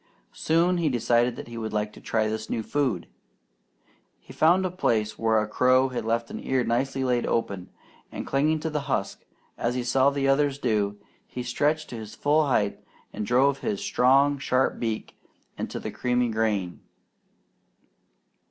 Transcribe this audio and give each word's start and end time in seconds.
Soon 0.33 0.77
he 0.77 0.89
decided 0.89 1.35
that 1.35 1.47
he 1.47 1.59
would 1.59 1.73
like 1.73 1.93
to 1.93 2.01
try 2.01 2.27
this 2.27 2.49
new 2.49 2.63
food. 2.63 3.05
He 4.19 4.33
found 4.33 4.65
a 4.65 4.71
place 4.71 5.19
where 5.19 5.39
a 5.39 5.47
crow 5.47 5.89
had 5.89 6.05
left 6.05 6.31
an 6.31 6.43
ear 6.43 6.63
nicely 6.63 7.03
laid 7.03 7.27
open, 7.27 7.69
and 8.11 8.25
clinging 8.25 8.59
to 8.61 8.71
the 8.71 8.79
husk, 8.89 9.23
as 9.59 9.75
he 9.75 9.83
saw 9.83 10.09
the 10.09 10.27
others 10.27 10.57
do, 10.57 10.97
he 11.27 11.43
stretched 11.43 11.91
to 11.91 11.97
his 11.97 12.15
full 12.15 12.47
height 12.47 12.79
and 13.13 13.27
drove 13.27 13.59
his 13.59 13.79
strong 13.79 14.39
sharp 14.39 14.79
beak 14.79 15.19
into 15.55 15.79
the 15.79 15.91
creamy 15.91 16.29
grain. 16.29 16.79